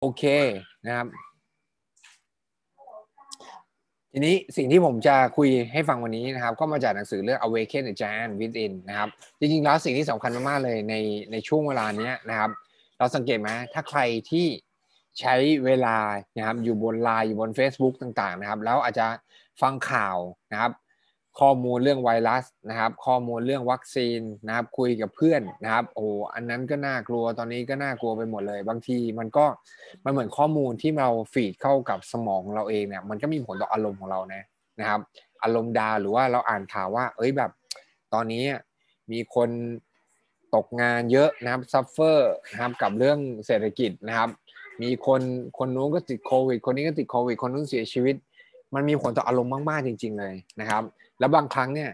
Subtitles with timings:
[0.00, 0.22] โอเค
[0.86, 1.06] นะครับ
[4.12, 10.94] ทีนี้สิ่งที่ผมจะคุยให้ฟังวันนี้นะครับ ก็มาจากหนังสือเรื่อง Awaken the Giant Within นะครับ จริงๆแล้วสิ่งที่สำคัญมากๆเลยใน
[11.32, 12.50] ในช่วงเวลานี้นะครับ
[12.98, 14.46] เราสังเกตไหมถ้าใครที่
[15.20, 15.98] ใช้เวลา
[16.36, 19.06] นะครับอยู่บนไลน์อยู่บน Facebook ต่างๆนะครับ แล้วอาจจะ
[19.62, 20.16] ฟังข่าว
[20.52, 20.72] นะครับ
[21.40, 29.46] ข้อมูลเรื่องไวรัสนะครับ ข้อมูลเรื่องวัคซีนนะครับ คุยกับเพื่อนนะครับ โอ้อันนั้นก็น่ากลัวตอนนี้ก็น่ากลัวไปหมดเลย บางทีมันก็
[30.04, 34.42] มันเหมือนข้อมูลที่เรา feed เข้ากับสมองเราเองเนี่ยมันก็มีผลต่ออารมณ์ของเรานะ
[34.80, 35.00] นะครับ
[35.42, 37.50] อารมณ์ down หรือว่าเราอ่านข่าวว่า เอ้ยแบบ
[38.14, 38.44] ตอนนี้
[39.12, 39.50] มีคน
[40.54, 44.30] ตกงานเยอะนะครับ suffer นะครับกับเรื่องเศรษฐกิจนะครับ
[44.82, 45.22] มีคน
[45.58, 48.16] คนนู้นก็ติดโควิด คนนี้ก็ติดโควิด คนนู้นเสียชีวิต
[48.74, 50.82] มันมีผลต่ออารมณ์มากๆจริง ๆ เลยนะครับ
[51.18, 51.90] แล้วบางครั้งเนี่ย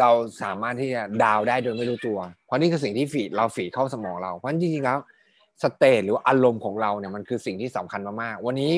[0.00, 0.10] เรา
[0.42, 4.98] สามารถที่จะดาวได้โดยไม่รู้ตัว เพราะนี่คือสิ่งที่ฟีเราฟีเข้าสมองเราเพราะจริงๆแล้ว
[5.62, 8.72] สเตทหรืออารมณ์ของเราเนี่ยมันคือสิ่งที่สำคัญมากๆวันนี้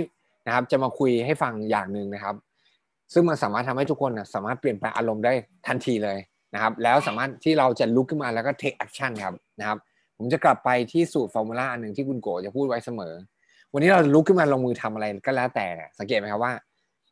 [0.47, 2.35] นะครับจะมาคุยให้ฟังอย่างหนึ่งนะครับ
[3.13, 5.33] ซึ่งมันสามารถทำให้ทุกคนนะสามารถเปลี่ยนแปลงอารมณ์ได้
[5.67, 6.19] ทันทีเลย
[6.55, 9.79] นะครับ แล้วสามารถที่เราจะลุกขึ้นมาแล้วก็ take action ครับนะครับ
[10.17, 13.15] ผมจะกลับไปที่สูตรฟอร์มูลาอันหนึ่งที่คุณโกจะพูดไว้เสมอ
[13.73, 15.67] วันนี้เราลุกขึ้นมาลงมือทำอะไรก็แล้วแต่
[15.99, 16.53] สังเกตไหมครับว่า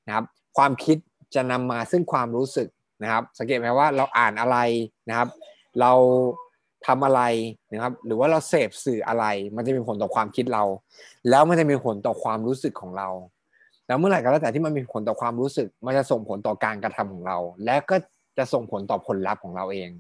[0.07, 0.25] นะครับ
[0.57, 0.97] ความคิด
[1.35, 2.69] จะนำมาซึ่งความรู้สึก
[3.03, 4.59] นะครับ สังเกตไหมว่าเราอ่านอะไร
[5.09, 5.29] นะครับ
[5.81, 5.93] เรา
[6.87, 7.23] ทำอะไร
[7.73, 9.25] นะครับ หรือว่าเราเสพสื่ออะไร
[9.57, 10.65] มันจะมีผลต่อความคิดเรา
[11.31, 13.09] แล้วมันจะมีผลต่อความรู้สึกของเรา
[13.87, 17.97] แล้วเมื่อไหร่ก็แล้วแต่ที่มันมีผลต่อความรู้สึก มันจะส่งผลต่อการกระทำของเรา และก็
[18.39, 19.91] จะส่งผลต่อผลลัพธ์ของเราเอง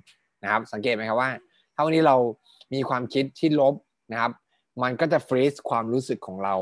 [0.42, 1.30] นะครับ สังเกตไหมครับว่า
[1.74, 2.16] ถ้าวันนี้เรา
[2.74, 3.74] มีความคิดที่ลบ
[4.12, 4.32] นะครับ
[4.82, 6.54] มันก็จะฟรีซความรู้สึกของเรา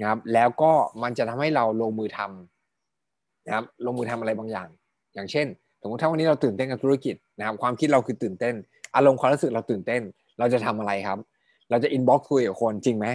[0.00, 2.59] นะครับ แล้วก็มันจะทำให้เราลงมือทำ
[3.46, 4.68] นะครับลงมือทำอะไรบางอย่าง
[5.14, 5.46] อย่างเช่น
[5.82, 8.54] สมมติถ้าวันนี้เราตื่นเต้นกับธุรกิจนะครับ ความคิดเราคือตื่นเต้น
[8.96, 10.02] อารมณ์ความรู้สึกเราตื่นเต้น
[10.38, 11.18] เราจะทำอะไรครับ
[11.70, 13.06] เราจะ inbox คุยกับคนจริงไหม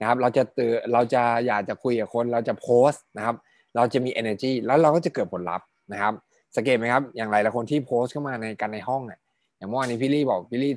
[0.00, 3.36] นะครับ เราจะตื่นเราจะอยากจะคุยกับคน เราจะโพสต์นะครับ
[3.76, 6.14] เราจะมี energy แล้วเราก็จะเกิดผลลัพธ์นะครับ
[6.56, 9.20] สังเกตไหมครับ อย่างไรละคนที่โพสต์เข้ามาในกันในห้องเนี่ย
[9.56, 10.72] อย่างเมื่อวานนี้พี่ลี่บอกพี่ลี่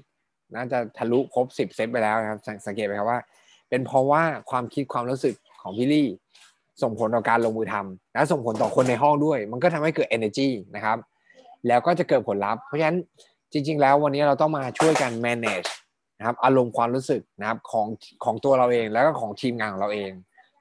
[0.55, 3.19] น่าจะทะลุครบสิบเซตไปแล้วนะครับ สังเกตไหมครับว่า
[3.69, 6.07] เป็นเพราะว่าความคิดความรู้สึกของพี่ลี่
[6.81, 10.97] ส่งผลต่อการลงมือทำและส่งผลต่อคนในห้องด้วย มันก็ทำให้เกิด energy นะครับ
[11.67, 12.97] แล้วก็จะเกิดผลลัพธ์เพราะฉะนั้น
[13.51, 15.69] จริง ๆ แล้ววันนี้เราต้องมาช่วยกัน manage
[16.19, 17.87] นะครับอารมณ์ความรู้สึกนะครับของ
[18.23, 20.11] ของตัวเราเองแล้วก็ของทีมงานของเราเอง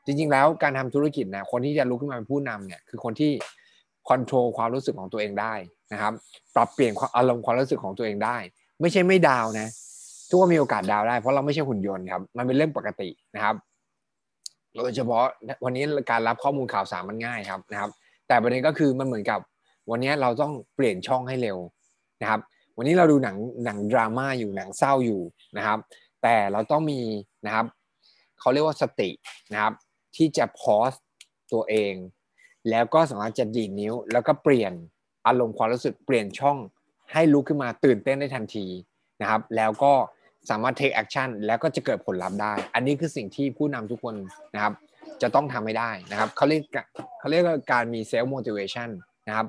[0.06, 3.32] จริง ๆ แล้วการทำธุรกิจนะคนที่จะลุกขึ้นมาเป็นผู้นำเนี่ยคือคนที่
[4.08, 5.54] คอนโทรลความรู้สึกของตัวเองได้
[5.92, 6.12] นะครับ
[6.54, 8.36] ปรับเปลี่ยนอารมณ์ความรู้สึกของตัวเองได้
[8.80, 9.68] ไม่ใช่ไม่ดาวนะ
[10.28, 13.54] ทุกคนมีโอกาสดาวได้เพราะเราไม่ใช่หุ่นยนต์ครับมันเป็นเรื่องปกตินะครับ
[14.76, 15.24] โดยเฉพาะ
[15.64, 17.90] วันนี้การรับข้อมูลข่าวสารมันง่ายครับนะครับ
[18.28, 19.40] แต่ประเด็นก็คือมันเหมือนกับ
[19.90, 21.58] วันนี้เราต้องเปลี่ยนช่องให้เร็ว
[22.22, 22.40] นะครับ
[22.76, 25.20] วันนี้เราดูหนังหนังดราม่าอยู่หนังเศร้าอยู่
[25.56, 25.78] นะครับ
[26.22, 27.00] แต่เราต้องมี
[27.46, 27.66] นะครับ
[28.40, 29.10] เขาเรียกว่าสติ
[29.52, 29.74] นะครับ
[30.16, 30.92] ที่จะพอส
[31.52, 31.94] ตัวเอง
[32.70, 34.72] แล้วก็สามารถจะดีดนิ้ว แล้วก็เปลี่ยน
[35.26, 36.58] อารมณ์ความรู้สึกเปลี่ยนช่อง
[37.12, 38.66] ให้ลุกขึ้นมาตื่นเต้นได้ทันที
[39.20, 39.92] นะครับ แล้วก็
[40.50, 44.14] สามารถ take action แล้วก็จะเกิดผลลัพธ์ได้ อันนี้คือสิ่งที่ผู้นำทุกคน
[44.54, 44.74] นะครับ
[45.22, 46.62] จะต้องทำให้ได้นะครับเขาเรียก
[47.18, 48.88] เขาเรียกว่าการมี self motivation
[49.28, 49.46] นะครับ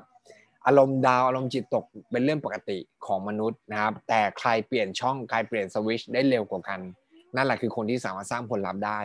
[0.66, 6.80] อารมณ์ดาวอารมณ์จิตตกเป็นเรื่องปกติของมนุษย์นะครับ แต่ใครเปลี่ยนช่องใครเปลี่ยนสวิชได้เร็วกว่ากัน
[7.36, 9.00] นั่นแหละคือคนที่สามารถสร้างผลลัพธ์ได้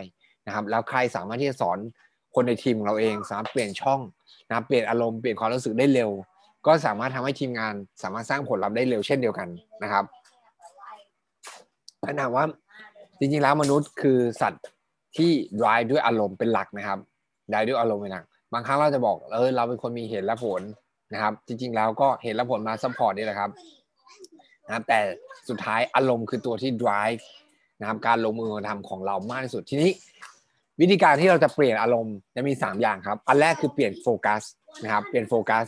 [0.47, 1.77] นะครับ แล้วใครสามารถที่จะสอน
[2.35, 3.99] คนในทีมของเราเองสามารถเปลี่ยนช่อง
[4.47, 6.11] นะเปลี่ยนอารมณ์เปลี่ยนความรู้สึกได้เร็ว
[6.67, 9.49] ก็สามารถทำให้ทีมงานสามารถสร้างผลลัพธ์ได้เร็วเช่นเดียวกัน
[9.83, 10.05] นะครับ
[12.19, 12.45] ถามว่า
[13.19, 14.65] จริงๆแล้วมนุษย์คือสัตว์
[15.17, 16.99] ที่ drive ด้วยอารมณ์เป็นหลักนะครับ
[17.49, 20.61] drive ด้วยอารมณ์เป็นหลัก บางครั้งเราจะบอกเออเราเป็นคนมีเหตุและผล
[21.13, 23.51] นะครับ จริง ๆ แล้วก็เหตุและผลมา support นี่แหละครับ
[24.65, 24.99] นะครับแต่
[25.49, 27.21] สุดท้ายอารมณ์คือตัวที่ drive
[27.79, 29.91] นะครับการลงมือทำของเรามากที่สุดทีนี้
[30.81, 34.41] วิธีการที่เราจะเปลี่ยนอารมณ์จะมี 3 อย่างครับ อันแรกคือเปลี่ยนโฟกัส
[34.83, 35.65] นะครับเปลี่ยนโฟกัส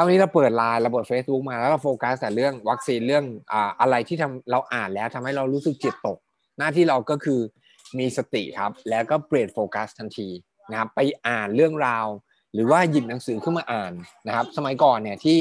[0.00, 6.18] ถ้าวันนี้เราเปิดไลน์เราเปิด Facebook มาแล้วเราโฟกัสแต่เรื่องวัคซีนเรื่องอ่าอะไรที่ทำเราอ่านแล้วทำให้เรารู้สึกจิตตก
[6.58, 7.40] หน้าที่เราก็คือ
[7.98, 10.28] มีสติครับ แล้วก็เปลี่ยนโฟกัสทันที
[10.70, 12.06] นะครับไปอ่านเรื่องราว
[12.54, 13.92] หรือว่าหยิบหนังสือขึ้นมาอ่าน
[14.26, 15.38] นะครับ สมัยก่อนเนี่ยที่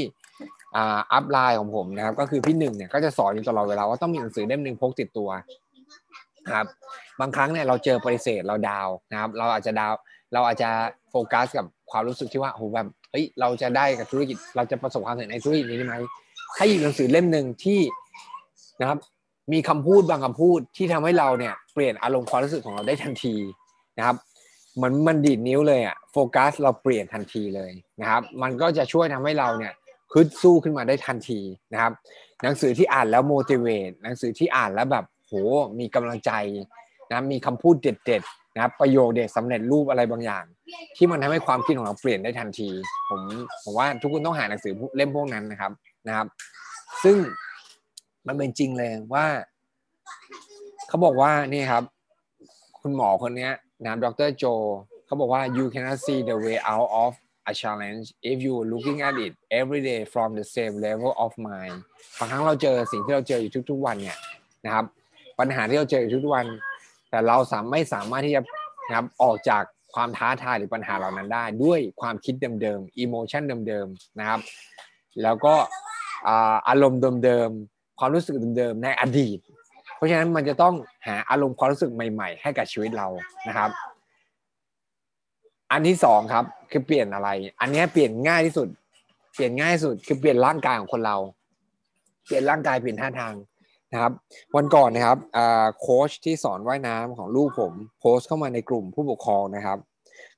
[0.75, 5.29] อ่า upline ของผมนะครับ ก็คือพี่หนึ่งเนี่ยก็จะสอนอยู่ตลอดเวลาว่าต้องมีหนังสือเล่มหนึ่งพกติดตัว
[6.53, 6.67] ครับ
[7.19, 9.93] บางครั้งเนี่ยเราเจอปฏิเสธเราดาวนะครับ เราอาจจะดาว
[10.33, 10.69] เราอาจจะ
[11.09, 15.95] โฟกัสกับความรู้สึกที่ว่าโหแบบ เฮ้ยเราจะได้กับธุรกิจเราจะประสบความสำเร็จในธุรกิจนี้ได้ไหม
[16.57, 17.79] ถ้าหยิบหนังสือเล่มหนึ่งที่
[18.81, 18.99] นะครับ
[19.53, 23.35] มีคำพูดบางคำพูดที่ทำให้เราเนี่ยเปลี่ยนอารมณ์ความรู้สึกของเราได้ทันที
[23.97, 24.15] นะครับ
[24.75, 27.71] เหมือนมันดีดนิ้วเลยอะโฟกัสเราเปลี่ยนทันทีเลย
[28.01, 29.73] นะครับ มันก็จะช่วยทำให้เราเนี่ย
[30.11, 31.39] คึดสู้ขึ้นมาได้ทันที
[31.73, 31.93] นะครับ
[32.43, 35.33] หนังสือที่อ่านแล้ว motivate หนังสือที่อ่านแล้วแบบโห
[35.79, 36.31] มีกำลังใจ
[37.09, 40.43] นะมีคำพูดเด็ดๆนะครับประโยคเด็ดสำเร็จรูปอะไรบางอย่าง
[40.97, 42.69] ที่มันทำให้ความคิดของเราเปลี่ยนได้ทันที
[43.09, 43.21] ผม
[43.63, 45.71] ผมว่าทุกคนต้องหาหนังสือเล่มพวกนั้นนะครับ
[46.07, 46.27] นะครับ
[47.03, 47.17] ซึ่ง
[48.27, 49.25] มันเป็นจริงเลยว่า
[50.87, 51.83] เขาบอกว่านี่ครับ
[52.81, 53.49] คุณหมอคนนี้
[53.85, 54.45] นะดรโจ
[55.05, 57.11] เขาบอกว่า you cannot see the way out of
[57.49, 61.77] a challenge if you looking at it every day from the same level of mind
[62.17, 64.17] บางครั้งเราเจอสิ่งที่เราเจออยู่ทุก ๆ วันเนี่ย
[64.65, 64.85] นะครับ
[65.39, 66.45] ปัญหาที่เราเจออยู่ทุกๆวัน
[67.09, 68.41] แต่เราสามไม่สามารถที่จะ
[68.87, 69.63] นะครับออกจาก
[69.95, 74.39] ความท้าทายหรือปัญหาเหล่านั้นได้ ด้วยความคิดเดิมๆ emotion เดิมๆนะครับ
[75.23, 75.55] แล้วก็
[76.67, 79.39] อารมณ์เดิมๆความรู้สึกเดิมๆในอดีต
[79.95, 80.75] เพราะฉะนั้นมันจะต้อง
[81.07, 83.07] หาอารมณ์ความรู้สึกใหม่ๆ ให้กับชีวิตเรา
[83.47, 83.69] นะครับ
[85.71, 87.29] อันที่สองครับคือเปลี่ยนอะไร
[87.61, 88.67] อันนี้เปลี่ยนง่ายที่สุด
[89.35, 91.17] เปลี่ยนง่ายที่สุดคือเปลี่ยนร่างกายของคนเรา
[92.25, 93.33] เปลี่ยนร่างกายเปลี่ยนท่าทาง
[93.91, 94.11] นะครับ
[94.55, 95.17] วันก่อนนะครับ
[95.81, 99.77] โค้ชที่สอนว่ายน้ำของลูกผมโพสต์เข้ามาในกลุ่มผู้ปกครองนะครับ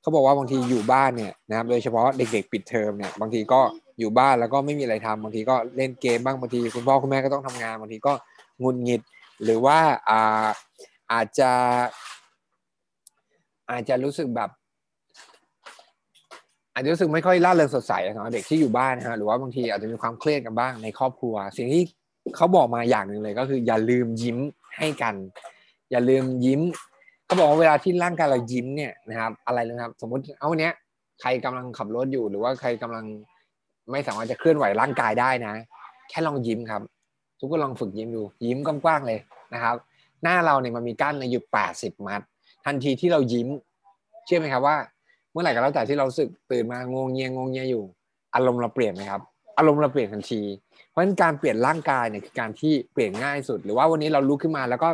[0.01, 3.61] เขาบอกว่าบางทีอยู่บ้านเนี่ยนะครับ โดยเฉพาะเด็กๆปิดเทอมเนี่ยบางทีก็
[3.99, 8.13] อยู่บ้านแล้วก็ไม่มีอะไรทำบางทีก็เล่นเกมบ้างบางทีคุณพ่อคุณแม่ก็ต้องทำงานบางทีก็
[8.63, 9.01] งุนงิด
[9.43, 9.77] หรือว่า
[10.09, 10.47] อา
[11.11, 11.51] อาจจะ
[13.71, 14.49] อาจจะรู้สึกแบบ
[16.73, 21.83] อาจจะรู้สึกไม่ค่อยล่าเริงสดใสสำหรับเด็กที่อยู่บ้านนะฮะหรือว่าบางทีอาจจะมีความเครียดกันบ้างในครอบครัว สิ่งที่
[22.35, 24.37] เขาบอกมาอย่างหนึ่งเลยก็คือ อย่าลืมยิ้ม
[24.77, 25.15] ให้กัน
[25.91, 26.61] อย่าลืมยิ้ม
[27.25, 30.73] เขาบอกว่าเวลาที่ร่างกายเรายิ้มเนี่ยนะครับ อะไรนะครับ สมมติเอาวันนี้ย
[31.21, 33.05] ใครกำลังขับรถอยู่หรือว่าใครกำลัง
[33.91, 35.53] ไม่สามารถจะเคลื่อนไหวร่างกายได้นะ
[36.09, 36.81] แค่ลองยิ้มครับ
[37.39, 39.19] ทุกคนลองฝึกยิ้มดู ยิ้มกว้างๆเลย
[39.53, 39.75] นะครับ
[40.23, 42.21] หน้าเราเนี่ยมันมีกั้นในอยู่แปดสิบมัด
[42.65, 43.47] ทันทีที่เรายิ้ม
[44.25, 44.77] เชื่อไหมครับว่า
[45.31, 47.83] เมื่อไหร่ก็แล้วแต่ที่เราสึกตื่นมางงเงียงงเงียอยู่
[48.35, 49.21] อารมณ์เราเปลี่ยนไหมครับ
[49.61, 50.41] อารมณ์เราเปลี่ยนทันที
[50.89, 54.89] เพราะฉะนั้นการเปลี่ยนร่างกายเนี่ยคือการที่เปลี่ยนง่ายสุด หรือว่าวันนี้เราลุกขึ้นมาแล้วก็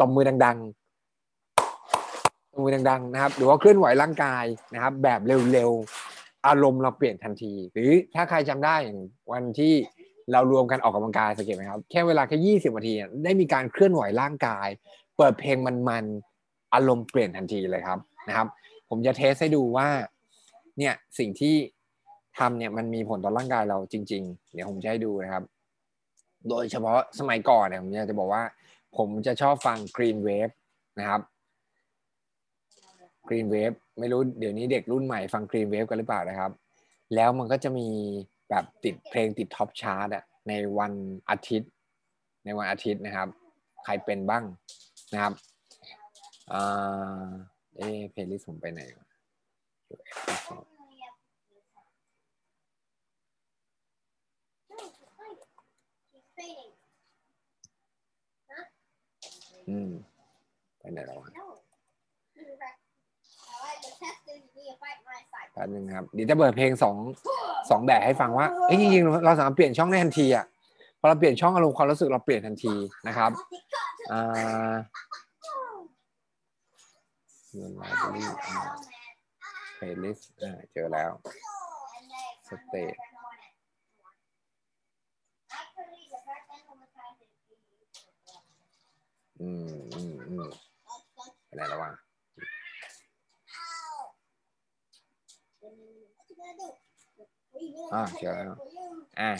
[0.00, 5.20] ตบมือดังๆตบมือดังๆนะครับ หรือว่าเคลื่อนไหวร่างกายนะครับ แบบ
[5.52, 8.98] เร็วๆ อารมณ์เราเปลี่ยนทันที หรือถ้าใครจำได้อย่าง
[9.32, 9.72] วันที่
[10.32, 12.92] เรารวมกันออกกำลังกายสังเกตไหมครับ แค่เวลาแค่ยี่สิบนาที
[13.24, 14.68] ได้มีการเคลื่อนไหวร่างกาย
[15.16, 17.98] เปิดเพลงมันๆอารมณ์เปลี่ยนทันทีเลยครับ
[18.28, 18.46] นะครับ
[18.88, 19.88] ผมจะเทสให้ดูว่า
[20.78, 21.54] เนี่ยสิ่งที่
[22.38, 25.44] ทำเนี่ยมันมีผลต่อร่างกายเราจริง ๆ เดี๋ยวผมจะให้ดูนะครับ
[26.48, 28.42] โดยเฉพาะสมัยก่อนเนี่ยผมจะบอกว่า
[28.96, 30.54] ผมจะชอบฟัง Green Wave
[30.98, 31.20] นะครับ
[33.28, 36.50] Green Wave ไม่รู้เดี๋ยวนี้เด็กรุ่นใหม่ฟัง Green Wave กันหรือเปล่านะครับ
[37.14, 37.88] แล้วมันก็จะมี
[38.50, 40.92] แบบติดเพลงติด top chart อะในวัน
[41.30, 41.70] อาทิตย์
[42.44, 43.28] ในวันอาทิตย์นะครับ
[43.84, 44.44] ใครเป็นบ้าง
[45.12, 45.32] นะครับ
[46.52, 47.26] อ่า
[47.76, 48.80] เอ๊ playlist ผมไปไหน
[50.50, 50.75] อื
[59.68, 59.90] อืม
[60.78, 61.18] ไปไหนแล้ว
[65.52, 66.96] แป๊บนึงครับ เดี๋ยวจะเปิดเพลงสอง
[67.70, 70.44] สองแบบให้ฟังว่าเอ้ยจริงๆเราสามารถเปลี่ยนช่องได้ทันทีอะ
[71.00, 72.74] พอเราเปลี่ยนช่องอารมณ์ความรู้สึกเราเปลี่ยนทันที
[73.08, 73.30] นะครับ
[74.12, 74.74] อ่า
[77.54, 80.30] เงิน library playlist
[80.72, 81.10] เจอแล้ว
[82.48, 82.94] state
[89.40, 90.46] อืมอืมอืม
[91.46, 91.90] ไปไหนแล้ววะ
[97.94, 98.58] อ่าเจอแล้ว
[99.20, 99.30] อ่า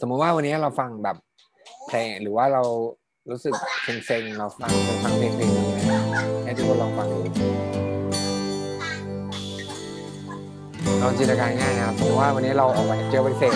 [0.00, 1.16] สมมุติว่าวันนี้เราฟังแบบ
[1.88, 2.62] เพลงหรือว่าเรา
[3.30, 4.70] รู้สึกเซ็งๆเราฟัง
[5.02, 6.00] ฟังเพลงเพลงนี้นะ
[6.44, 7.18] ให้ทุกคนลองฟังดู
[11.02, 13.54] ลองจินตนาการง่ายนะครับสมมติว่าวันนี้เราออกไปเจอไปเสร็จ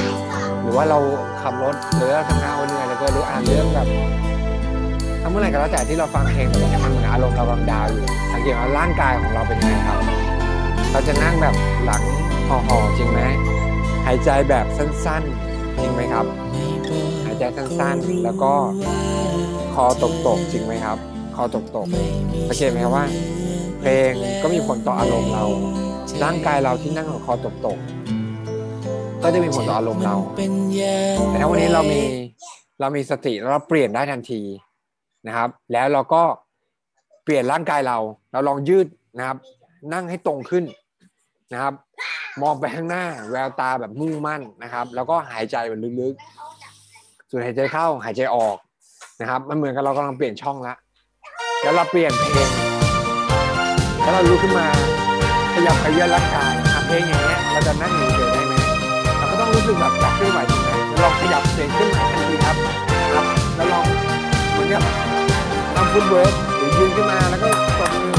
[0.62, 0.98] หรือว่าเรา
[1.42, 3.88] ขับรถหรือเราทำงานวันเหนื่อยแล้วก็หรืออ่านเรื่องแบบ
[5.24, 9.98] ถ้าเมื่อไหร่ก็แล้วแต่ที่เราฟังเพลงแบบนี้มันเหมือนอารมณ์เรากำลังดาวอยู่สังเกตว่าร่างกายของเราเป็นยังไงครับ
[10.92, 11.54] เราจะนั่งแบบ
[11.84, 12.02] หลัง
[12.48, 13.20] ห่อๆจริงไหม
[14.06, 16.26] หายใจแบบสั้นๆ จริงไหมครับ
[17.26, 18.52] หายใจสั้นๆ แล้วก็
[19.74, 19.84] คอ
[20.26, 20.98] ตกๆจริงไหมครับ
[21.36, 23.06] คอตกๆสังเกตไหมครับว่า
[23.80, 24.10] เพลง
[24.42, 25.44] ก็มีผลต่ออารมณ์เรา
[26.24, 30.16] ร่างกายเราที่นั่งคอตกๆก็จะมีผลต่ออารมณ์เรา
[31.28, 32.00] แต่ถ้าวันนี้เรามี
[32.80, 34.42] เรามีสติแล้วเราเปลี่ยนได้ทันที
[35.26, 36.22] นะครับ แล้วเราก็
[37.24, 37.98] เปลี่ยนร่างกายเรา
[38.32, 38.86] เราลองยืด
[39.18, 39.38] นะครับ
[39.92, 40.64] นั่งให้ตรงขึ้น
[41.52, 41.74] นะครับ
[42.42, 48.56] มองไปข้างหน้า แววตาแบบมุ่งมั่นนะครับ แล้วก็หายใจแบบลึกๆสูดหายใจเข้าหายใจออก
[49.20, 50.74] นะครับ มันเหมือนกับเรากำลังเปลี่ยนช่องละ
[51.62, 52.50] แล้วเราเปลี่ยนเพลง
[54.00, 54.66] แล้วเราลุกขึ้นมา
[55.54, 56.52] ขยับเขยื้อนร่างกาย
[56.86, 58.54] เพลงอย่างเงี้ยเราจะนั่งอยู่เฉยได้ไหม
[59.18, 60.68] เราก็ต้องรู้สึกแบบอยากเคลื่อนไหวถูกไหม
[61.02, 62.56] ลองขยับเสียงขึ้นไหวทันทีครับ
[63.14, 63.26] ครับ
[63.56, 63.84] แล้วลอง
[64.52, 65.13] เหมือนกับ
[65.96, 67.48] footwork หรือยืนขึ้นมาแล้วก็
[67.78, 68.14] ตบมือ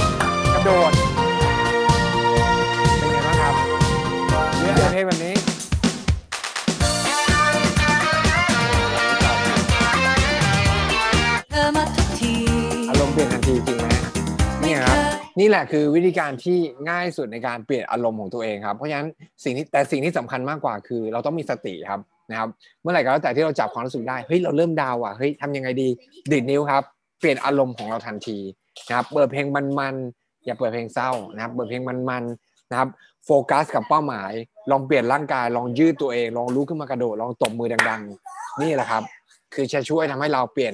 [0.54, 0.92] กระโดด
[2.98, 3.56] เป็นไงบ้างครับ
[4.60, 5.36] เลือกเพลงแบบนี้
[11.52, 12.34] เธอมาทุกที
[12.90, 13.88] อารมณ์เปลี่ยนทันทีจริงไหม
[14.64, 14.98] นี่ครับ
[15.40, 16.58] นี่แหละคือวิธีการที่
[16.90, 19.08] ง่ายสุดในการเปลี่ยนอารมณ์ของตัวเองครับ เพราะฉะนั้น
[19.44, 22.00] สิ่งที่แต่สิ่งที่สำคัญมากกว่าคือ เราต้องมีสติครับ
[22.32, 22.50] นะครับ
[22.82, 25.90] เมื่อไหร่ก็แล้วแต่ที่เราจับความรู้สึกได้ เฮ้ย เราเริ่มดาวอะ เฮ้ยทำยังไงดี
[26.34, 28.38] ดีดนิ้วครับเปลี่ยนอารมณ์ของเราทันที
[28.88, 32.90] นะครับเปิดเพลงมันๆอย่าเปิดเพลงเศร้านะครับเปิดเพลงมันๆนะครับ
[33.26, 34.32] โฟกัสกับเป้าหมาย
[34.72, 38.02] ลองเปลี่ยนร่างกาย ลองยืดตัวเอง ลองลุกขึ้นมากระโดดลองตบมือดัง
[38.32, 39.04] ๆ นี่แหละครับ
[39.54, 40.74] คือจะช่วยทำให้เราเปลี่ยน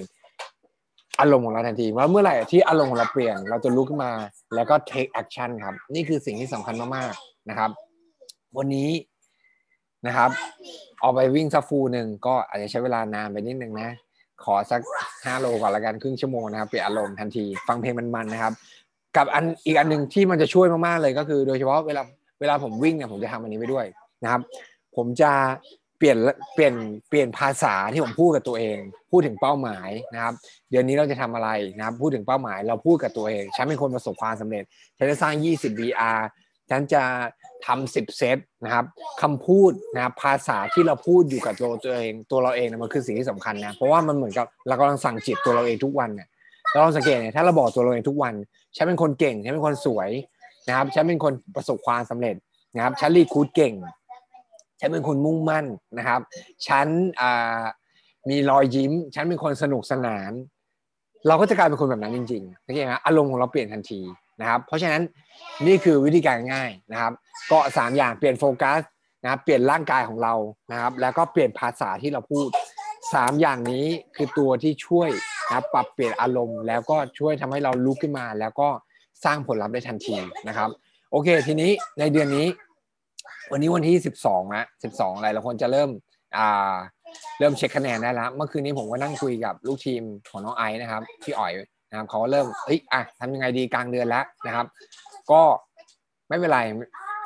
[1.19, 4.11] อารมณ์ของเราทันทีว่าเมื่อไหร่ที่อารมณ์ของเราเปลี่ยน เราจะลุกขึ้นมา
[4.55, 7.71] แล้วก็ take action ครับ นี่คือสิ่งที่สำคัญมากๆนะครับ
[8.57, 8.89] วันนี้
[10.07, 10.31] นะครับ
[11.03, 13.89] ออกไปวิ่งสักฟูหนึ่งก็อาจจะใช้เวลานานไปนิดนึงนะ
[14.45, 14.81] ขอสัก
[15.25, 18.53] ห้าโลก่อนละกันครึ่งชั่วโมงนะครับเปลี่ยนอารมณ์ทันทีฟังเพลงมันๆนะครับ
[19.17, 22.01] กับอันอีกอันหนึ่งที่มันจะช่วยมากๆเลยก็คือ โดยเฉพาะเวลา
[22.39, 23.85] เวลาผมวิ่งเนี่ยผมจะทำอันนี้ไปด้วย
[24.23, 24.41] นะครับ
[24.95, 25.31] ผมจะ
[25.97, 26.17] เปลี่ยน
[26.55, 26.73] เปลี่ยน
[27.09, 28.77] เปลี่ยนภาษาที่ผมพูดกับตัวเอง
[29.11, 30.33] พูดถึงเป้าหมายนะครับ
[30.69, 34.63] เดือนนี้เราจะทำอะไรนะครับ พูดถึงเป้าหมาย เราพูดกับตัวเองฉันเป็นคนประสบความสำเร็จ
[34.97, 36.19] ฉันจะสร้าง 20 VR
[36.69, 37.03] ฉันจะ
[37.67, 38.85] ทำ10เซตนะครับ
[39.21, 46.27] คำพูดนะครับภาษาที่เราพูดอยู่กับตัวตัวเองตัวเราเองนะมันคือสิ่งที่สำคัญนะเพราะว่ามันเหมือนกับเรากำลังสั่งจิตตัวเราเองทุกวันเนี่ย
[46.71, 48.33] เราลองสังเกตเนี่ยถ้าเราบอกตัวเราเองทุกวัน
[48.75, 50.09] ฉันเป็นคนเก่งฉันเป็นคนสวย
[50.67, 52.35] นะครับฉันเป็นคนประสบความสำเร็จ
[52.75, 53.73] นะครับฉันรีคูดเก่ง
[54.79, 55.65] ฉันเป็นคนมุ่งมั่น
[55.97, 56.21] นะครับ
[56.67, 56.87] ฉัน
[58.29, 60.31] มีรอยยิ้ม ฉันเป็นคนสนุกสนาน
[61.27, 63.99] เราก็จะกลายเป็นคนแบบนั้นจริงๆโอเคไหมอารมณ์ของเราเปลี่ยนทันที
[64.41, 65.01] นะครับ เพราะฉะนั้น
[65.67, 67.13] นี่คือวิธีการง่ายนะครับ
[67.51, 68.79] ก็สามอย่างเปลี่ยนโฟกัส
[69.23, 70.33] นะครับเปลี่ยนร่างกายของเรา
[70.71, 72.47] นะครับ แล้วก็เปลี่ยนภาษาที่เราพูด
[73.13, 75.09] สามอย่างนี้คือตัวที่ช่วย
[75.47, 78.69] นะครับปรับเปลี่ยนอารมณ์ แล้วก็ช่วยทำให้เราลุกขึ้นมา แล้วก็
[79.25, 80.15] สร้างผลลัพธ์ได้ทันที
[80.47, 80.69] นะครับ
[81.11, 82.47] โอเค ทีนี้ในเดือนนี้
[83.51, 83.95] วันนี้วันที่
[84.25, 85.89] 12นะ12อะไรเราควรจะเริ่ม
[86.37, 86.75] อ่า
[87.39, 91.51] เริ่มเช็คคะแนนได้แล้วเมื่อคืนนี้ผมก็นั่งคุยกับลูกทีมของน้องไอซ์นะครับพี่อ๋อย
[91.91, 94.65] นะครับเขาเริ่มเฮ้ยอะทำยังไงดีกลางเดือนแล้วนะครับ
[95.31, 95.41] ก็
[96.29, 96.59] ไม่เป็นไร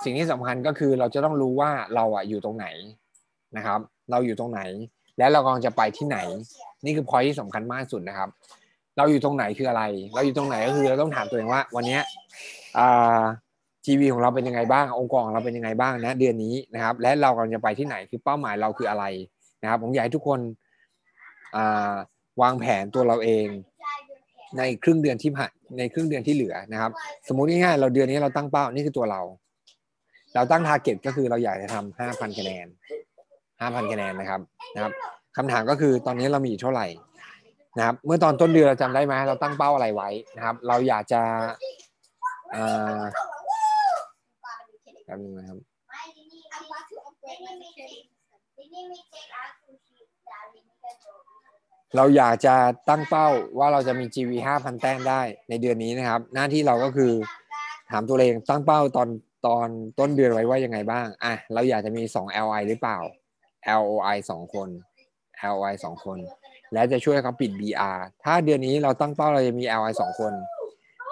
[0.04, 2.68] สิ่งที่สำคัญก็คือเราจะต้องรู้ว่าเราอะอยู่ตรงไหน
[3.58, 3.80] นะครับ
[4.12, 4.62] เราอยู่ตรงไหน
[5.18, 6.18] และเรากำลังจะไปที่ไหน
[6.86, 8.30] นี่คือพอยที่สำคัญมากสุดนะครับ
[8.98, 12.00] เราอยู่ตรงไหนคืออะไร เราอยู่ตรงไหนก็คือเราต้องถามตัวเองว่า วันนี้
[13.86, 19.06] ทีวีของเราเป็นยังไงบ้าง องค์กรของเราเป็นยังไงบ้างนะเดือนนี้นะครับ และเรากำลังจะไปที่ไหนคือเป้าหมายเราคืออะไร
[19.62, 20.40] นะครับ ผมอยากให้ทุกคน
[22.42, 23.46] วางแผนตัวเราเอง
[24.58, 26.92] ในครึ่งเดือนที่ผ่านในครึ่งเดือนที่เหลือนะครับ
[27.28, 29.22] สมมุติง่ายๆเราเดือนนี้เราตั้งเป้านี่คือตัวเรา
[30.36, 32.68] เราตั้งทาร์เก็ตก็คือเราอยากจะทำห้าพันคะแนน
[33.62, 34.42] ห้าพันคะแนนนะครับ
[34.76, 34.92] นะครับ
[35.38, 36.88] คำถามก็คือตอนนี้เรามีอยู่เท่าไหร่
[37.78, 41.22] นะครับเมื่อตอนต้นเดือนเราจำได้ไหมเราตั้งเป้าอะไรไว้นะครับ เราอยากจะ
[42.56, 43.02] อ่า
[45.06, 45.58] แป๊บนึงนะครับ
[51.96, 52.56] เราอยากจะ
[52.90, 53.28] ตั้งเป้า
[53.60, 57.12] ว่าเราจะมี GV 5,000 แต้มได้ในเดือนนี้นะครับ หน้าที่เราก็คือ
[57.92, 59.10] ถามตัวเองตั้งเป้าตอน
[59.48, 59.68] ตอน
[60.00, 62.98] ต้นเดือนไว้ว่ายังไงบ้าง อะ เราอยากจะมี 2 LI หรือเปล่า
[63.82, 64.70] LOI 2 คน
[65.54, 66.20] LOI 2 คน
[66.74, 70.34] และจะช่วยเขาปิด BR ถ้าเดือนนี้เราตั้งเป้าเราจะมี LI 2 คน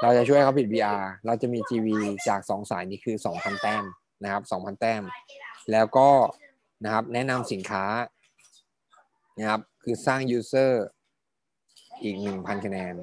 [0.02, 1.88] เราจะช่วยเขาปิด BR เราจะมี GV
[2.28, 3.84] จาก 2 สายนี้คือ 2,000 แต้ม
[4.24, 5.04] นะครับ 2,000 แต้ม
[5.72, 6.10] แล้วก็
[6.84, 7.84] นะครับแนะนำสินค้า
[9.38, 10.72] นะครับ คือสร้าง user
[12.04, 12.94] อีก 1,000 คะแนน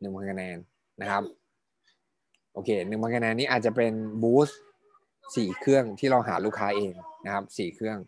[0.00, 0.56] 1,000 คะแนน
[1.00, 1.22] นะครับ
[2.52, 3.92] โอเค 1,000 คะแนนนี้อาจจะเป็น
[4.22, 4.54] boost
[5.06, 6.92] 4เครื่องที่เราหาลูกค้าเอง
[7.24, 7.98] นะครับ4เครื่อง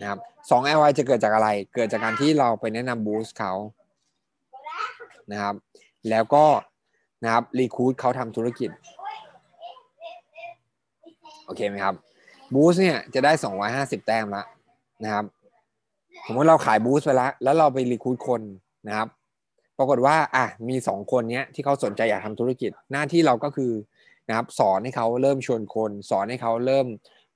[0.00, 3.52] นะครับ2 LI จะเกิดจากอะไร เกิดจากการที่เราไปแนะนำ boost เขา
[5.32, 5.54] นะครับ
[6.10, 6.46] แล้วก็
[7.24, 8.70] นะครับรีคูดเขาทำธุรกิจ
[11.44, 11.94] โอเคไหมครับ
[12.54, 13.32] บูสเนี่ยจะได้
[13.70, 14.44] 250 แต้มละ
[15.04, 15.24] นะครับ
[16.26, 18.42] สมมติเราขายบูสไปแล้ว แล้วเราไปรีคูดคน
[18.88, 19.08] นะครับ
[19.78, 23.72] ปรากฏว่าอะมีสองคนเนี้ยที่เขาสนใจอยากทำธุรกิจ หน้าที่เราก็คือ
[24.28, 26.86] นะครับ สอนให้เขาเริ่มชวนคน สอนให้เขาเริ่ม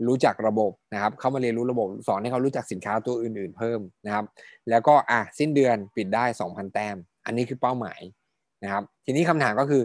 [0.06, 4.24] รู้จักระบบนะครับ เข้ามาเรียนรู้ระบบ สอนให้เขารู้จักสินค้าตัวอื่น ๆ เพิ่มนะครับ
[4.70, 8.00] แล้วก็อะสิ้นเดือนปิดได้ 2,000 แต้ม อันนี้คือเป้าหมาย
[8.62, 9.82] นะครับ ทีนี้คำถามก็คือ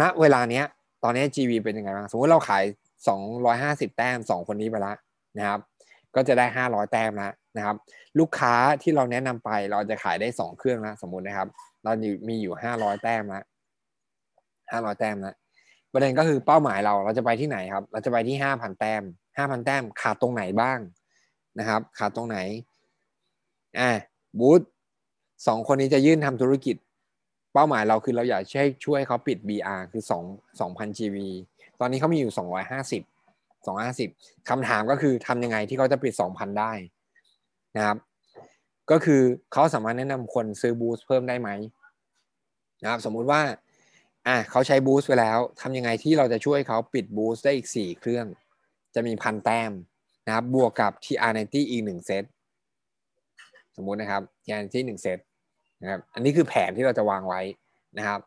[0.00, 0.64] ณเวลาเนี้ย
[1.04, 2.64] ตอนนี้ GV เป็นยังไงบ้าง สมมติเราขาย
[3.30, 4.96] 250 แต้ม 2 คนนี้ไปแล้ว
[5.38, 5.60] นะครับ
[6.14, 7.76] ก็จะได้ 500 แต้มล้ว นะครับ
[8.18, 11.48] ลูกค้าที่เราแนะนำไปเราจะขายได้2เครื่องแล้วสมมุตินะครับ
[11.84, 11.92] เรา
[12.28, 13.44] มีอยู่500แต้มแล้ว
[14.72, 15.34] 500แต้มแล้ว
[15.92, 19.02] ประเด็นก็คือเป้าหมายเราเราจะไปที่ไหนครับ เราจะไปที่5,000แต้ม
[19.36, 20.78] 5,000แต้มขาดตรงไหนบ้าง
[21.58, 22.38] นะครับ ขาดตรงไหน
[23.78, 23.90] อ่า
[24.38, 24.62] บูธ
[25.46, 26.76] สองคนนี้จะยื่นทำธุรกิจ
[27.54, 31.16] เป้าหมายเราคือเราอยากให้ช่วยเขาปิด BR คือ2 2,000 GV
[31.80, 33.02] ตอนนี้เขามีอยู่ 250
[33.66, 36.72] 250คำถามก็คือทำยังไงที่เขาจะปิด 2,000 ได้
[37.76, 37.96] นะครับ
[38.90, 41.50] ก็คือเขาสามารถแนะนำคนซื้อบูสต์เพิ่มได้ไหม
[42.82, 43.40] นะครับสมมุติว่า
[44.26, 48.26] อะเขาใช้บูสต์ไปแล้วทำยังไงที่เราจะช่วยเขาปิดบูสต์ได้อีก 4 เครื่อง
[48.94, 49.72] จะมีพันแต้ม
[50.26, 52.24] นะครับบวกกับ TR90 อีก1เซต
[53.76, 55.18] สมมุตินะครับ TR90 1เซต
[55.80, 57.40] นะครับอันนี้คือแผนที่เราจะวางไว้
[57.98, 58.20] นะครับ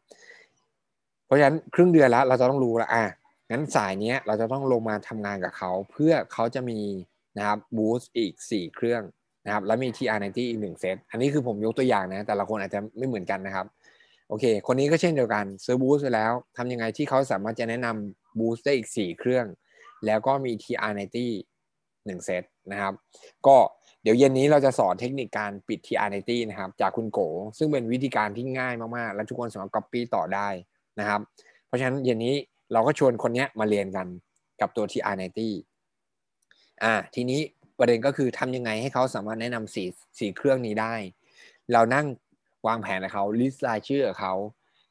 [1.25, 3.03] เพราะฉะนั้นครึ่งเดือนแล้วเราจะต้องรู้ล้วอะ
[3.51, 6.79] งั้นสายนี้เราจะต้องลงมาทำงานกับเขาเพื่อเขาจะมี
[7.37, 9.01] นะครับบูสต์อีก 4 เครื่อง
[9.45, 13.65] นะครับแล้วมี TR90 อีก1เซตอันนี้คือผมยกตัวอย่างนะ แต่ละคนอาจจะไม่เหมือนกันนะครับ
[14.29, 19.45] โอเค คนนี้ก็เช่นเดียวกันซื้อบูสต์ไปแล้วทำยังไงที่เขาสามารถจะแนะนำบูสต์ได้อีก 4 เครื่อง
[20.05, 21.17] แล้วก็มี TR90
[22.07, 22.93] 1เซตนะครับ
[23.47, 23.57] ก็
[24.03, 27.19] เดี๋ยวเย็นนี้เราจะสอนเทคนิคการปิด TR90 นะครับ จากคุณโก
[27.57, 30.47] ซึ่งเป็นวิธีการที่ง่ายมากๆ และทุกคนสามารถ copy ต่อได้
[30.99, 31.21] นะครับ
[31.65, 32.35] เพราะฉะนั้นเย็นนี้
[32.73, 34.07] เราก็ชวนคนนี้มาเรียนกัน
[34.61, 35.39] กับตัว TR90
[36.83, 37.41] อ่าทีนี้
[37.79, 39.83] ประเด็นก็คือทำยังไงให้เขาสามารถแนะนำสี่
[40.19, 40.93] สี่เครื่องนี้ได้
[41.73, 42.05] เรานั่ง
[42.67, 44.33] วางแผนกับเขา list รายชื่อเขา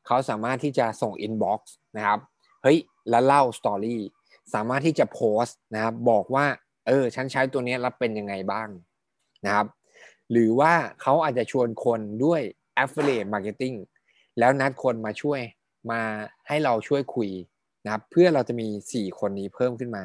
[0.06, 2.20] เขาสามารถที่จะส่ง inbox นะครับ
[2.62, 2.78] เฮ้ย
[3.10, 4.02] แล้วเล่า story
[4.54, 6.46] สามารถที่จะโพสต์นะครับบอกว่า
[6.86, 8.68] เออฉันใช้ตัวนี้แล้วเป็นยังไงบ้าง
[9.46, 9.66] นะครับ
[10.30, 12.40] หรือว่าเขาอาจจะชวนคนด้วย
[12.82, 13.76] affiliate marketing
[14.38, 15.40] แล้วนัดคนมาช่วย
[15.90, 16.00] มา
[16.48, 17.30] ให้เราช่วยคุย
[17.84, 20.04] นะครับ เพื่อเราจะมี 4 คนนี้เพิ่มขึ้นมา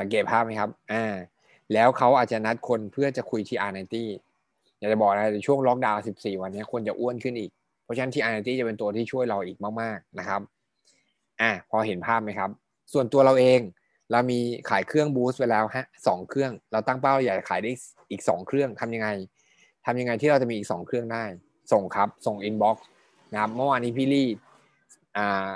[0.00, 1.14] สังเกตภาพไหมครับอ่า
[1.72, 3.96] แล้วเขาอาจจะนัดคนเพื่อจะคุยที่ R90
[4.78, 7.50] อยากจะบอกนะในช่วงล็อกดาวน์ 14 วันนี้ควรจะอ้วนขึ้นอีก
[7.84, 10.40] เพราะฉะนั้นที่ i ีจะเป็นตัวที่ช่วยเราอีกมาก ๆ นะครับ
[11.40, 12.50] อะพอเห็นภาพไหมครับ
[12.92, 13.60] ส่วนตัวเราเอง
[14.10, 14.38] เรามี
[14.70, 17.70] ขายเครื่อง Boost ไปแล้วฮะสองเครื่อง เราตั้งเป้าอยากขายได้
[18.10, 19.08] อีก 2 เครื่องทำยังไง
[19.86, 21.24] ทำยังไงที่เราจะมีอีก 2 เครื่องได้
[21.72, 22.86] ส่งครับ ส่ง inbox
[23.32, 24.28] นะครับ เมื่อวานนี้พี่ลี่
[25.16, 25.48] อ่า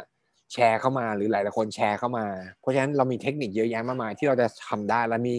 [0.52, 2.26] แชร์เข้ามาหรือหลายๆคนแชร์เข้ามา
[2.60, 5.34] เพราะฉะนั้นเรามีเทคนิคเยอะแยะมากมายที่เราจะทำได้และมี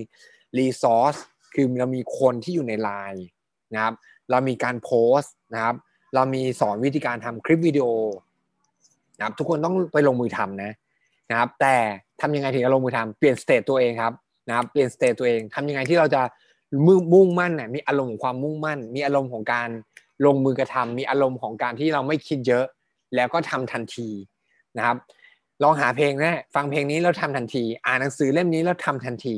[0.57, 1.15] resource
[1.53, 3.25] คือเรามีคนที่อยู่ในไลน์
[3.73, 3.93] นะครับ
[4.31, 5.75] เรามีการโพสต์นะครับ
[6.15, 7.87] เรามีสอนวิธีการทำคลิปวิดีโอ
[9.17, 10.71] นะครับทุกคนต้องไปลงมือทำนะ
[11.29, 11.75] นะครับ แต่
[12.21, 14.13] ทำยังไงถึงจะลงมือทำเปลี่ยน state ตัวเองครับ
[14.47, 16.21] นะครับเปลี่ยน state ตัวเองทำยังไงที่เราจะ
[17.13, 19.69] มุ่งมั่นเนี่ยมีอารมณ์ของความมุ่งมั่น มีอารมณ์ของการ
[20.25, 22.65] ลงมือกระทำมีอารมณ์ของการที่เราไม่คิดเยอะ
[23.15, 24.09] แล้วก็ทำทันที
[24.77, 24.97] นะครับ
[25.63, 29.35] ลองหาเพลงนะฟังเพลงนี้แล้วทำทันที อ่านหนังสือเล่มนี้แล้วทำทันที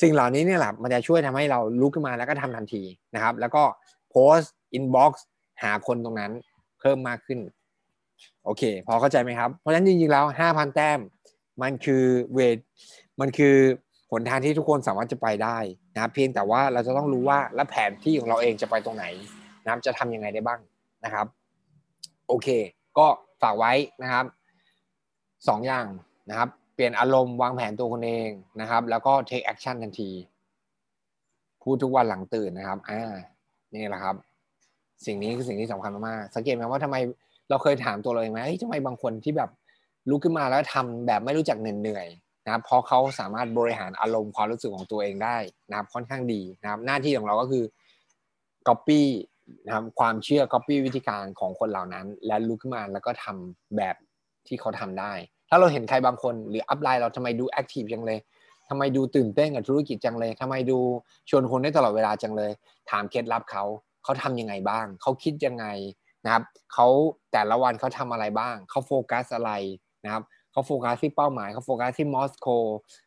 [0.00, 2.82] สิ่งเหล่านี้เนี่ยแหละมันจะช่วยทำให้เราลุกขึ้นมาแล้วก็ทำทันที
[3.14, 3.62] นะครับ แล้วก็
[4.10, 5.26] โพสต์อินบ็อกซ์
[5.62, 6.32] หาคนตรงนั้น
[6.80, 7.40] เพิ่มมากขึ้น
[8.44, 11.00] โอเค พอเข้าใจไหมครับ เพราะฉะนั้นจริงๆแล้ว 5,000 แต้ม
[11.62, 12.58] มันคือเวท
[13.20, 13.56] มันคือ
[14.10, 15.58] ผลทางที่ทุกคนสามารถจะไปได้
[15.94, 19.04] นะครับ เพียงแต่ว่าเราจะต้องรู้ว่าและแผนที่ของเราเองจะไปตรงไหน
[19.62, 20.60] นะครับจะทำยังไงได้บ้าง
[21.04, 21.26] นะครับ
[22.28, 22.48] โอเค
[22.98, 23.06] ก็
[23.42, 24.24] ฝากไว้นะครับ
[25.48, 25.86] สองอย่าง
[26.30, 30.10] นะครับ เปลี่ยนอารมณ์วางแผนตัวคนเองนะครับ แล้วก็ take action ทันที
[31.62, 33.02] พูดทุกวันหลังตื่นนะครับ อ่า
[33.74, 34.16] นี่แหละครับ
[35.06, 36.96] สิ่งนี้คือสิ่งที่สำคัญมากสังเกตไหมว่าทำไม
[37.50, 39.50] เราเคยถามตัวเราเองไหมทำไมบางคนที่แบบ
[40.10, 42.08] ลุกขึ้นมาแล้วทำแบบไม่รู้จักเหนื่อย
[42.44, 45.36] นะครับเพราะเขาสามารถบริหารอารมณ์ความรู้สึกของตัวเองได้
[45.68, 47.64] นะครับค่อนข้างดีนะครับ หน้าที่ของเราก็คือ
[48.68, 49.02] copy
[49.66, 53.96] นะครับความเชื่อ copy วิธีการของคนเหล่านั้น และลุกขึ้นมาแล้วก็ทำแบบ
[54.48, 55.12] ที่เขาทำได้
[55.48, 58.18] ถ้าเราเห็นใครบางคนหรืออัพไลน์เราทำไมดูแอคทีฟจังเลย
[58.68, 60.78] ทำไมดูตื่นเต้นกับธุรกิจจังเลยทำไมดู
[61.30, 62.50] ชวนคนได้ตลอดเวลาจังเลย
[62.90, 63.64] ถามเคล็ดลับเขา
[64.04, 65.66] เขาทำยังไงบ้าง เขาคิดยังไง
[66.24, 66.86] นะครับเขา
[67.32, 69.52] แต่ละวันเขาทำอะไรบ้าง เขาโฟกัสอะไร
[70.04, 72.48] นะครับเขาโฟกัสที่เป้าหมายเขาโฟกัสที่มอสโก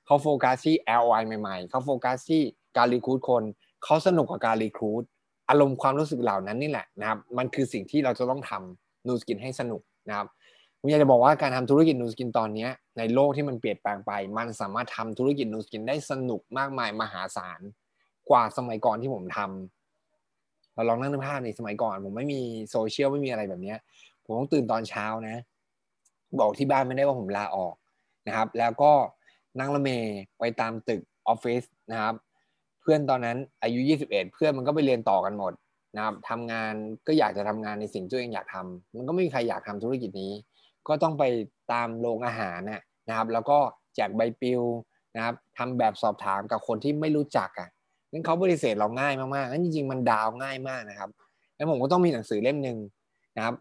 [0.05, 2.41] เขาโฟกัสที่ LOI ใหม่ๆเขาโฟกัสที่
[2.77, 3.43] การ recruit คน
[3.83, 5.03] เขาสนุกกับการ recruit
[5.49, 10.27] อารมณ์ความรู้สึกเหล่านั้นนี่แหละนะครับ มันคือสิ่งที่เราจะต้องทำนูสกินให้สนุกนะครับ
[10.79, 17.59] ผมอยากจะบอกว่าการทำธุรกิจนูสกินตอนนี้ในโลกที่มันเปลี่ยนแปลงไป มันสามารถทำธุรกิจนูสกินได้สนุกมากมายมหาศาล
[18.29, 23.73] กว่าสมัยก่อนที่ผมทำเราลองนั่งนึกภาพในสมัยก่อน ผมไม่มีโซเชียลไม่มีอะไรแบบนี้
[24.23, 25.41] ผมต้องตื่นตอนเช้านะ
[26.39, 27.75] บอกที่บ้านไม่ได้ว่าผมลาออก
[28.27, 28.91] นะครับ แล้วก็
[29.59, 32.15] นั่งรถเมล์ไปตามตึกออฟฟิศนะครับ
[32.81, 35.53] เพื่อนตอนนั้นอายุ 21 เพื่อนมันก็ไปเรียนต่อกันหมด
[35.95, 36.73] นะครับทำงาน
[37.07, 40.31] ก็อยากจะทำงานในสิ่งที่ตัวเองอยากทำมันก็ไม่มีใครอยากทำธุรกิจนี้
[40.87, 41.23] ก็ต้องไป
[41.71, 42.59] ตามโรงอาหาร
[43.09, 43.57] นะครับ แล้วก็
[43.95, 44.61] แจกใบปลิว
[45.15, 47.69] นะครับทำแบบสอบถามกับคนที่ไม่รู้จักอะ
[48.11, 51.09] นั่นเขาบริเสธเราง่ายมากๆนั่นจริงๆมันดาวง่ายมากนะครับ
[51.55, 52.77] แล้วผมก็ต้องมีหนังสือเล่มหนึ่ง
[53.37, 53.55] นะครับ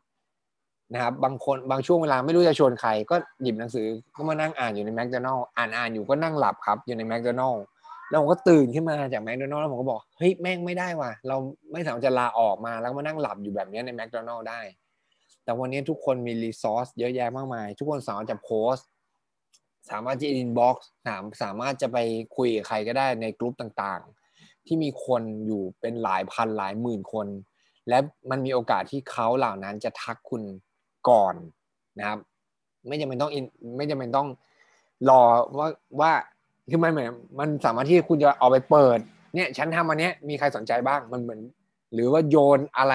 [0.94, 7.62] นะครับ บางคนบางช่วงเวลาไม่รู้จะชวนใคร ก็หยิบหนังสือก็มานั่งอ่านอยู่ในแมคโดนัลล์อ่านอ่านอยู่ก็นั่งหลับครับอยู่ในแมคโดนัลล์
[8.08, 11.36] แล้วผมก็ตื่นขึ้นมาจากแมคโดนัลด์แล้วผมก็บอกเฮ้ยแม่งไม่ได้ว่ะเรา
[11.72, 14.60] ไม่สามารถจะลาออกมาแล้วมานั่งหลับอยู่แบบนี้ในแมคโดนัลด์ได้
[15.48, 18.74] แต่วันนี้ทุกคนมี resource เยอะแยะมากมาย ทุกคนสามารถจะโพสต์
[19.90, 21.98] สามารถจะ inbox สามสามารถจะไป
[22.36, 27.26] คุยกับใครก็ได้ในกลุ่มต่างๆ ที่มีคนอยู่เป็นหลายพันหลายหมื่นคน
[27.88, 27.98] และ
[28.30, 30.42] มันมีโอกาสที่เขาเหล่านั้นจะทักคุณ
[31.08, 31.34] ก่อน
[31.98, 32.18] นะครับ
[32.88, 33.30] ไม่จำเป็นต้อง
[33.76, 34.28] ไม่จำเป็นต้อง
[35.08, 35.22] รอ
[35.58, 35.68] ว่า
[36.00, 36.12] ว่า
[36.70, 38.98] คือมันเหมือนมันสามารถที่คุณจะเอาไปเปิด
[39.34, 41.40] เนี่ยฉันทำอันเนี้ยมีใครสนใจบ้างมันเหมือน
[41.94, 42.94] หรือว่าโยนอะไร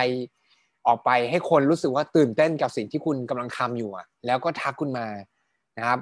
[0.88, 5.08] ออกไปให้คนรู้สึกว่าตื่นเต้นกับสิ่งที่คุณกำลังทำอยู่อะแล้วก็ทักคุณมา
[5.78, 6.00] นะครับ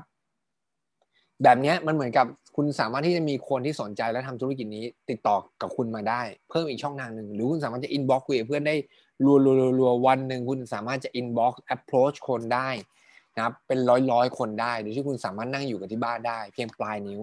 [1.43, 8.75] แบบนี้มันเหมือนกับคุณสามารถที่จะมีคนที่สนใจและทำธุรกิจนี้ ติดต่อกับคุณมาได้ เพิ่มอีกช่องทางหนึ่งหรือคุณสามารถจะ inbox คุยกับเพื่อนได้
[9.25, 12.69] รัวรัวรัววันหนึ่งคุณสามารถจะ inbox approach คนได้
[13.35, 17.21] นะครับ เป็นร้อยร้อยคนได้โดยที่คุณสามารถนั่งอยู่กับที่บ้านได้ เพียงปลายนิ้ว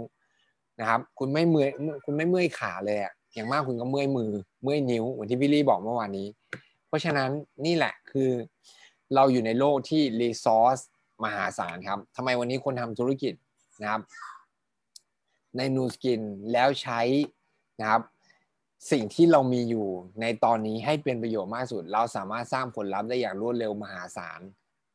[0.81, 1.69] นะครับ คุณไม่เมื่อย
[2.05, 4.31] คุณไม่เมื่อยขาเลยอะอย่างมากคุณก็เมื่อยมือ
[4.63, 6.27] เมื่อยนิ้วเหมือนที่พี่ลี่บอกเมื่อวานนี้
[6.89, 7.31] เพราะฉะนั้น
[7.67, 8.31] นี่แหละคือ
[9.15, 10.79] เราอยู่ในโลกที่รีซอส
[11.25, 13.35] มหาศาลครับทำไมวันนี้คนทำธุรกิจ
[13.83, 14.03] นะครับ
[15.57, 16.21] ในนูสกิน
[16.53, 17.01] แล้วใช้
[17.81, 18.03] นะครับ
[18.93, 19.87] สิ่งที่เรามีอยู่
[20.21, 24.41] ในตอนนี้ให้เป็นประโยชน์มากสุด เราสามารถสร้างผลลัพธ์ได้อย่างรวดเร็วมหาศาล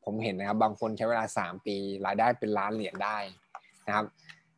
[0.03, 1.75] ผมเห็นนะครับ บางคนใช้เวลา 3 ปี
[2.05, 3.17] รายได้เป็นล้านเหรียญได้
[3.87, 4.05] นะครับ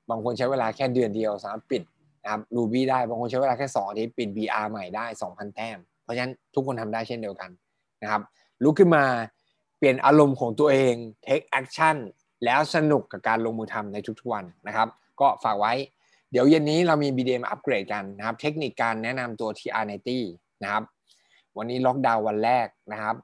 [0.09, 1.83] บางคนใช้เวลาแค่เดือนเดียวสามารถปิด
[2.23, 7.49] นะครับรูบี้ได้บางคนใช้เวลาแค่2อาทิตย์ปิด BR ใหม่ได้ 2,000 แต้ม เพราะฉะนั้นทุกคนทำได้เช่นเดียวกัน
[8.01, 8.21] นะครับ
[8.63, 9.05] ลุกขึ้นมา
[9.77, 10.93] เปลี่ยนอารมณ์ของตัวเอง
[11.25, 11.97] take action
[12.45, 14.87] แล้วสนุกกับการลงมือทำในทุกๆวันนะครับ
[15.21, 15.73] ก็ฝากไว้
[16.31, 20.09] เดี๋ยวเย็นนี้เรามี BDM อัปเกรดกันนะครับ เทคนิคการแนะนำตัว TR90
[20.63, 20.83] นะครับ
[21.57, 23.15] วันนี้ล็อกดาวน์วันแรกนะครับ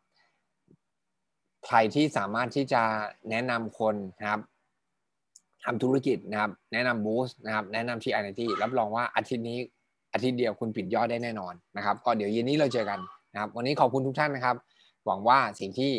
[1.65, 2.81] ใครที่สามารถที่จะ
[3.29, 4.41] แนะนำคนนะครับ
[5.65, 9.59] ทำธุรกิจนะครับ แนะนำบูสต์นะครับ แนะนำ TR90 รับรองว่าอาทิตย์นี้
[10.13, 12.99] อาทิตย์เดียวคุณปิดยอดได้แน่นอนนะครับ ก็เดี๋ยวเย็นนี้เราเจอกัน
[13.33, 14.55] นะครับ วันนี้ขอบคุณทุกท่านนะครับ
[15.05, 15.91] หวังว่าสิ่งที่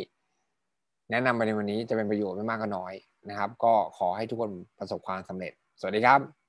[1.11, 2.92] แนะนำไปในวันนี้จะเป็นประโยชน์ไม่มากก็น้อย
[3.31, 6.41] นะครับ ก็ขอให้ทุกคนประสบความสำเร็จ สวัสดีครับ